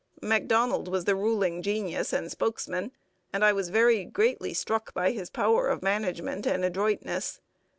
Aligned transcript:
Macdonald 0.23 0.87
was 0.87 1.05
the 1.05 1.15
ruling 1.15 1.61
genius 1.61 2.11
and 2.11 2.31
spokesman, 2.31 2.91
and 3.31 3.45
I 3.45 3.53
was 3.53 3.69
very 3.69 4.03
greatly 4.03 4.51
struck 4.51 4.95
by 4.95 5.11
his 5.11 5.29
power 5.29 5.67
of 5.67 5.83
management 5.83 6.47
and 6.47 6.65
adroitness. 6.65 7.39